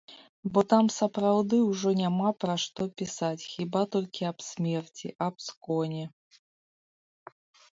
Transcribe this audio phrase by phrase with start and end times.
[0.53, 6.03] Бо там сапраўды ўжо няма пра што пісаць, хіба толькі аб смерці, аб сконе.